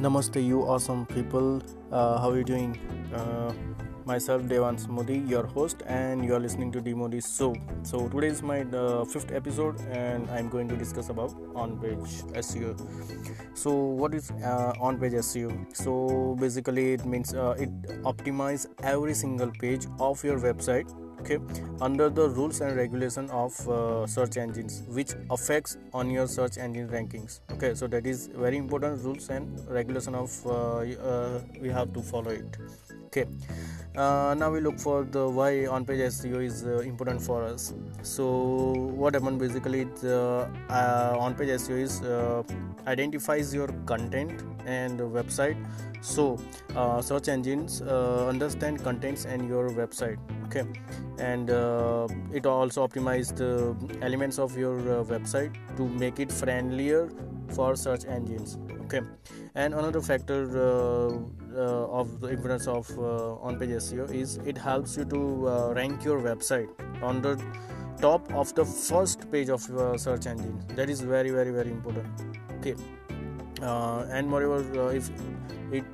Namaste, 0.00 0.42
you 0.42 0.62
awesome 0.62 1.04
people. 1.04 1.62
Uh, 1.92 2.18
how 2.18 2.30
are 2.30 2.38
you 2.38 2.44
doing? 2.44 2.78
Uh, 3.14 3.52
myself, 4.06 4.40
Devans 4.44 4.88
Modi, 4.88 5.18
your 5.18 5.44
host, 5.44 5.82
and 5.86 6.24
you 6.24 6.34
are 6.34 6.40
listening 6.40 6.72
to 6.72 6.80
D 6.80 6.94
Modi 6.94 7.20
Show. 7.20 7.54
So 7.82 8.08
today 8.08 8.28
is 8.28 8.42
my 8.42 8.62
uh, 8.62 9.04
fifth 9.04 9.30
episode, 9.30 9.78
and 9.90 10.30
I'm 10.30 10.48
going 10.48 10.68
to 10.68 10.76
discuss 10.76 11.10
about 11.10 11.34
on-page 11.54 12.22
SEO. 12.46 12.72
So 13.52 13.74
what 13.74 14.14
is 14.14 14.30
uh, 14.42 14.72
on-page 14.80 15.12
SEO? 15.12 15.52
So 15.76 16.34
basically, 16.40 16.94
it 16.94 17.04
means 17.04 17.34
uh, 17.34 17.56
it 17.58 17.70
optimize 18.14 18.66
every 18.82 19.12
single 19.12 19.50
page 19.60 19.86
of 19.98 20.24
your 20.24 20.40
website 20.40 20.88
okay. 21.20 21.38
Under 21.80 22.08
the 22.08 22.28
rules 22.28 22.60
and 22.60 22.76
regulation 22.76 23.30
of 23.30 23.68
uh, 23.68 24.06
search 24.06 24.36
engines 24.36 24.82
which 24.88 25.12
affects 25.30 25.76
on 25.92 26.10
your 26.10 26.26
search 26.26 26.58
engine 26.58 26.88
rankings. 26.88 27.40
Okay. 27.52 27.74
So 27.74 27.86
that 27.88 28.06
is 28.06 28.28
very 28.28 28.56
important 28.56 29.02
rules 29.04 29.28
and 29.28 29.60
regulation 29.68 30.14
of 30.14 30.46
uh, 30.46 30.78
uh, 30.78 31.40
we 31.60 31.68
have 31.68 31.92
to 31.94 32.02
follow 32.02 32.30
it 32.30 32.56
okay. 33.10 33.26
Uh, 33.96 34.36
now 34.38 34.48
we 34.50 34.60
look 34.60 34.78
for 34.78 35.02
the 35.02 35.28
why 35.28 35.66
on 35.66 35.84
page 35.84 36.00
seo 36.16 36.40
is 36.48 36.64
uh, 36.64 36.78
important 36.78 37.20
for 37.20 37.42
us. 37.42 37.74
So 38.02 38.26
what 39.02 39.14
happened 39.14 39.40
basically 39.40 39.84
the 40.02 40.48
uh, 40.70 41.16
on 41.18 41.34
page 41.34 41.48
seo 41.48 41.78
is 41.86 42.00
identifies 42.86 43.52
your 43.52 43.66
content 43.86 44.44
and 44.64 45.00
website. 45.00 45.56
So 46.00 46.38
search 47.00 47.28
engines 47.28 47.82
understand 47.82 48.84
contents 48.84 49.24
and 49.24 49.48
your 49.48 49.70
website. 49.70 50.18
Okay. 50.46 50.64
And 51.18 51.50
uh, 51.50 52.08
it 52.32 52.46
also 52.46 52.86
optimizes 52.86 53.36
the 53.36 53.98
elements 54.02 54.38
of 54.38 54.56
your 54.56 54.78
uh, 54.78 55.04
website 55.04 55.54
to 55.76 55.86
make 55.86 56.18
it 56.18 56.32
friendlier 56.32 57.10
for 57.52 57.76
search 57.76 58.04
engines 58.06 58.58
okay? 58.84 59.00
And 59.54 59.74
another 59.74 60.00
factor 60.00 60.40
uh, 60.56 61.18
uh 61.56 62.00
of 62.00 62.20
the 62.20 62.28
importance 62.28 62.66
of 62.66 62.90
uh, 62.98 63.48
on-page 63.48 63.70
SEO 63.70 64.10
is 64.12 64.38
it 64.44 64.58
helps 64.58 64.96
you 64.96 65.04
to 65.04 65.48
uh, 65.48 65.72
rank 65.74 66.04
your 66.04 66.20
website 66.20 66.68
on 67.02 67.20
the 67.22 67.34
top 68.00 68.32
of 68.32 68.54
the 68.54 68.64
first 68.64 69.30
page 69.30 69.50
of 69.50 69.68
your 69.68 69.98
search 69.98 70.26
engine. 70.26 70.58
That 70.74 70.88
is 70.88 71.00
very 71.00 71.30
very 71.30 71.50
very 71.50 71.70
important 71.70 72.06
okay? 72.58 72.74
And 73.60 74.28
moreover 74.28 74.94
if 74.94 75.10
it 75.72 75.84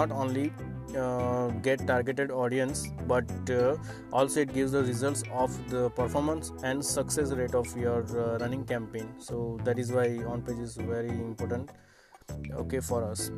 not 0.00 0.10
only 0.10 0.52
uh, 0.96 1.48
get 1.62 1.86
targeted 1.86 2.30
audience 2.30 2.88
but 3.06 3.50
uh, 3.50 3.76
also 4.12 4.40
it 4.40 4.52
gives 4.54 4.72
the 4.72 4.82
results 4.82 5.22
of 5.32 5.50
the 5.70 5.90
performance 5.90 6.52
and 6.62 6.84
success 6.84 7.32
rate 7.32 7.54
of 7.54 7.76
your 7.76 8.04
uh, 8.18 8.38
running 8.38 8.64
campaign. 8.64 9.08
So 9.18 9.58
that 9.64 9.78
is 9.78 9.92
why 9.92 10.18
on 10.24 10.42
page 10.42 10.58
is 10.58 10.76
very 10.76 11.08
important 11.08 11.70
okay 12.54 12.80
for 12.80 13.04
us. 13.04 13.30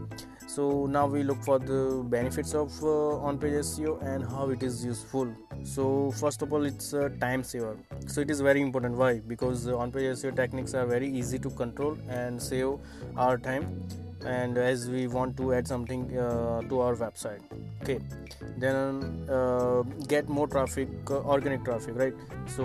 So 0.47 0.87
now 0.87 1.07
we 1.07 1.23
look 1.23 1.43
for 1.43 1.59
the 1.59 2.03
benefits 2.05 2.55
of 2.55 2.73
uh, 2.83 3.27
on 3.29 3.39
page 3.39 3.55
seo 3.69 3.95
and 4.03 4.25
how 4.25 4.51
it 4.51 4.63
is 4.63 4.85
useful. 4.85 5.33
So 5.63 6.11
first 6.13 6.43
of 6.43 6.53
all 6.53 6.65
it's 6.65 6.93
a 6.93 7.09
time 7.11 7.43
saver. 7.43 7.77
So 8.07 8.21
it 8.21 8.31
is 8.31 8.41
very 8.41 8.61
important. 8.61 8.97
Why? 8.97 9.21
Because 9.21 9.67
on 9.69 9.93
page 9.93 10.17
seo 10.23 10.35
techniques 10.35 10.75
are 10.75 10.87
very 10.87 11.09
easy 11.09 11.39
to 11.39 11.51
control 11.51 11.97
and 12.09 12.43
save 12.43 12.75
our 13.17 13.39
time 13.39 13.69
and 14.25 14.59
as 14.59 14.89
we 14.89 15.07
want 15.07 15.37
to 15.37 15.53
add 15.55 15.67
something 15.67 16.17
uh, 16.19 16.63
to 16.63 16.81
our 16.81 16.95
website. 16.95 17.41
Okay. 17.83 17.99
Then 18.59 19.29
uh, 19.31 19.83
get 20.09 20.29
more 20.29 20.47
traffic 20.47 20.89
uh, 21.11 21.21
organic 21.21 21.65
traffic 21.65 21.97
right? 21.97 22.15
So 22.47 22.65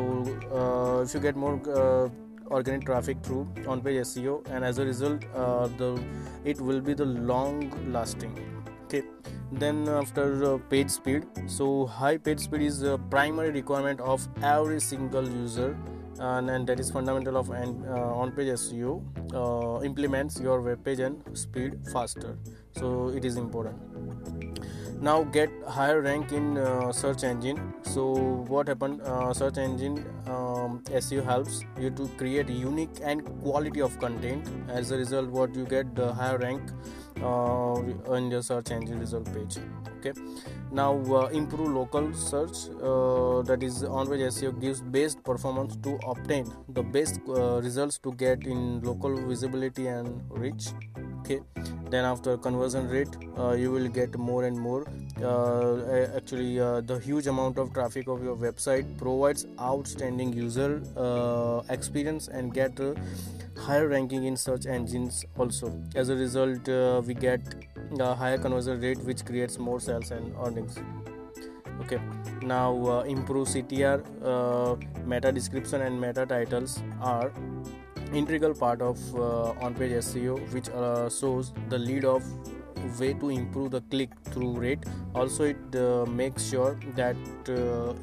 uh, 0.53 1.03
if 1.03 1.13
you 1.13 1.19
get 1.19 1.35
more 1.35 1.59
uh, 1.69 2.09
organic 2.51 2.85
traffic 2.85 3.17
through 3.23 3.47
on 3.67 3.81
page 3.81 3.97
seo 4.05 4.35
and 4.49 4.63
as 4.63 4.77
a 4.77 4.85
result 4.85 5.25
uh, 5.35 5.67
the 5.77 6.01
it 6.45 6.61
will 6.61 6.81
be 6.81 6.93
the 6.93 7.05
long 7.05 7.71
lasting. 7.91 8.37
Okay. 8.85 9.03
Then 9.51 9.87
after 9.87 10.57
page 10.57 10.89
speed. 10.89 11.25
So 11.47 11.85
high 11.85 12.17
page 12.17 12.39
speed 12.39 12.61
is 12.61 12.81
a 12.83 12.97
primary 12.97 13.51
requirement 13.51 14.01
of 14.01 14.27
every 14.43 14.79
single 14.81 15.27
user 15.27 15.77
and, 16.19 16.49
and 16.49 16.67
that 16.67 16.79
is 16.79 16.91
fundamental 16.91 17.37
of 17.37 17.49
and 17.49 17.85
uh, 17.85 18.21
on-page 18.21 18.47
SEO 18.47 19.01
uh, 19.33 19.83
implements 19.83 20.39
your 20.39 20.61
web 20.61 20.83
page 20.83 20.99
and 20.99 21.21
speed 21.37 21.79
faster. 21.91 22.37
So 22.73 23.09
it 23.09 23.25
is 23.25 23.37
important. 23.37 23.77
Now 25.01 25.23
get 25.23 25.49
higher 25.67 26.01
rank 26.01 26.31
in 26.31 26.57
uh, 26.57 26.91
search 26.91 27.23
engine. 27.23 27.73
So 27.83 28.13
what 28.47 28.67
happened? 28.67 29.01
Uh, 29.01 29.33
search 29.33 29.57
engine 29.57 30.05
seo 31.07 31.23
helps 31.23 31.63
you 31.79 31.89
to 31.89 32.07
create 32.17 32.49
unique 32.49 32.99
and 33.01 33.25
quality 33.41 33.81
of 33.81 33.99
content. 33.99 34.47
As 34.69 34.91
a 34.91 34.97
result 34.97 35.29
what 35.29 35.55
you 35.55 35.65
get 35.65 35.95
the 35.95 36.13
higher 36.13 36.37
rank 36.37 36.61
uh, 37.21 37.73
on 38.15 38.31
your 38.31 38.41
search 38.41 38.71
engine 38.71 38.99
result 38.99 39.33
page. 39.33 39.57
Okay. 39.97 40.13
Now 40.71 40.91
uh, 41.15 41.27
improve 41.27 41.71
local 41.73 42.13
search 42.13 42.69
uh, 42.81 43.41
that 43.43 43.63
is 43.63 43.83
on 43.83 44.09
page 44.09 44.29
seo 44.37 44.51
gives 44.59 44.81
best 44.81 45.23
performance 45.23 45.75
to 45.87 45.97
obtain 46.07 46.53
the 46.69 46.83
best 46.83 47.19
uh, 47.27 47.61
results 47.61 47.97
to 47.99 48.13
get 48.13 48.45
in 48.45 48.81
local 48.81 49.15
visibility 49.27 49.87
and 49.87 50.21
reach 50.29 50.67
okay 51.27 51.41
then 51.89 52.05
after 52.05 52.37
conversion 52.37 52.87
rate 52.87 53.15
uh, 53.37 53.51
you 53.51 53.71
will 53.71 53.87
get 53.87 54.17
more 54.17 54.45
and 54.45 54.57
more. 54.57 54.87
Uh, 55.21 56.07
actually 56.15 56.59
uh, 56.59 56.81
the 56.81 56.99
huge 56.99 57.27
amount 57.27 57.57
of 57.57 57.73
traffic 57.73 58.07
of 58.07 58.23
your 58.23 58.35
website 58.35 58.85
provides 58.97 59.45
outstanding 59.59 60.31
user 60.31 60.81
uh, 60.95 61.61
experience 61.69 62.27
and 62.27 62.53
get 62.53 62.79
higher 63.57 63.87
ranking 63.87 64.25
in 64.25 64.37
search 64.37 64.65
engines 64.65 65.25
also. 65.37 65.73
As 65.95 66.09
a 66.09 66.15
result 66.15 66.69
uh, 66.69 67.01
we 67.05 67.13
get 67.13 67.41
a 67.99 68.13
higher 68.13 68.37
conversion 68.37 68.79
rate 68.79 68.99
which 68.99 69.25
creates 69.25 69.57
more 69.57 69.79
sales 69.79 70.11
and 70.11 70.33
earnings. 70.45 70.77
Okay 71.81 71.99
now 72.41 72.71
uh, 72.87 73.03
improve 73.03 73.47
ctr 73.47 73.99
meta 75.05 75.31
description 75.31 75.81
and 75.81 75.99
meta 75.99 76.25
titles 76.25 76.81
are 77.01 77.31
integral 78.13 78.53
part 78.53 78.81
of 78.81 78.97
uh, 79.15 79.65
on-page 79.65 79.91
SEO, 79.91 80.37
which 80.53 80.69
uh, 80.69 81.09
shows 81.09 81.53
the 81.69 81.77
lead 81.77 82.05
of 82.05 82.23
way 82.99 83.13
to 83.13 83.29
improve 83.29 83.71
the 83.71 83.81
click-through 83.81 84.53
rate. 84.53 84.83
Also, 85.13 85.43
it 85.43 85.75
uh, 85.75 86.05
makes 86.05 86.49
sure 86.49 86.79
that 86.95 87.15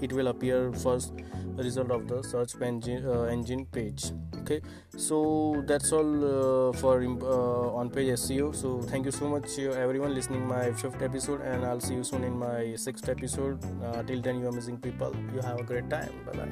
it 0.00 0.12
will 0.12 0.28
appear 0.28 0.72
first 0.72 1.12
result 1.56 1.90
of 1.90 2.06
the 2.08 2.22
search 2.22 2.54
engine, 2.60 3.06
engine 3.30 3.64
page. 3.66 4.12
Okay, 4.40 4.60
so 4.96 5.62
that's 5.66 5.92
all 5.92 6.72
for 6.74 7.02
on-page 7.02 8.18
SEO. 8.18 8.54
So 8.54 8.82
thank 8.82 9.06
you 9.06 9.12
so 9.12 9.28
much, 9.28 9.58
everyone, 9.58 10.14
listening 10.14 10.46
my 10.46 10.72
fifth 10.72 11.00
episode, 11.00 11.40
and 11.40 11.64
I'll 11.64 11.80
see 11.80 11.94
you 11.94 12.04
soon 12.04 12.24
in 12.24 12.38
my 12.38 12.74
sixth 12.76 13.08
episode. 13.08 13.62
till 14.06 14.20
then, 14.20 14.40
you 14.40 14.48
amazing 14.48 14.78
people. 14.78 15.14
You 15.34 15.40
have 15.40 15.60
a 15.60 15.64
great 15.64 15.88
time. 15.88 16.12
Bye 16.26 16.36
bye. 16.36 16.48